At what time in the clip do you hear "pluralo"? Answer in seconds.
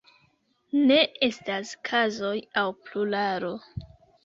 2.89-3.55